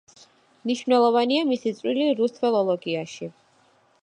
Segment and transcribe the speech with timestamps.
[0.63, 3.35] მნიშვნელოვანია მისი წვლილი რუსთველოლოგიაში.